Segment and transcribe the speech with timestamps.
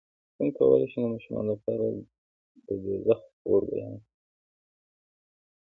[0.35, 1.85] څنګه کولی شم د ماشومانو لپاره
[2.67, 4.05] د دوزخ اور بیان کړم